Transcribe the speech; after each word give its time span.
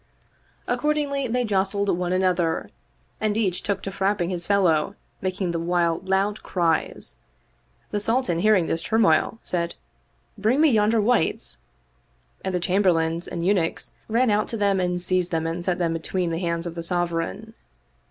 Accordingly 0.65 1.27
they 1.27 1.45
jostled 1.45 1.95
one 1.95 2.11
another 2.11 2.71
and 3.19 3.37
each 3.37 3.61
took 3.61 3.83
to 3.83 3.91
frapping 3.91 4.31
his 4.31 4.47
fel 4.47 4.63
low, 4.63 4.95
making 5.21 5.51
the 5.51 5.59
while 5.59 5.99
loud 5.99 6.39
outcries. 6.39 7.17
The 7.91 7.99
Sultan 7.99 8.39
hearing 8.39 8.65
this 8.65 8.81
turmoil 8.81 9.37
said, 9.43 9.75
"Bring 10.39 10.59
me 10.59 10.71
yonder 10.71 10.99
wights"; 10.99 11.57
and 12.43 12.51
the 12.55 12.59
Chamberlains 12.59 13.27
and 13.27 13.45
Eunuchs 13.45 13.91
ran 14.07 14.31
out 14.31 14.47
to 14.47 14.57
them 14.57 14.79
and 14.79 14.99
seized 14.99 15.29
them 15.29 15.45
and 15.45 15.63
set 15.63 15.77
them 15.77 15.93
between 15.93 16.31
the 16.31 16.39
hands 16.39 16.65
of 16.65 16.73
the 16.73 16.81
Sovereign. 16.81 17.53